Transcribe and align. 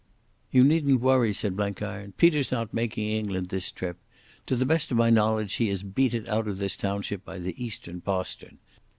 "You 0.49 0.63
needn't 0.63 0.99
worry," 0.99 1.31
said 1.31 1.55
Blenkiron. 1.55 2.13
"Peter's 2.17 2.51
not 2.51 2.73
making 2.73 3.07
England 3.09 3.49
this 3.49 3.69
trip. 3.71 3.97
To 4.47 4.55
the 4.55 4.65
best 4.65 4.89
of 4.89 4.97
my 4.97 5.11
knowledge 5.11 5.53
he 5.61 5.67
has 5.69 5.83
beat 5.83 6.15
it 6.15 6.27
out 6.27 6.47
of 6.47 6.57
this 6.57 6.75
township 6.75 7.23
by 7.23 7.37
the 7.37 7.53
eastern 7.63 8.01
postern. 8.01 8.57